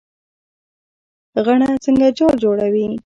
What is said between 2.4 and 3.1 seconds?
جوړوي؟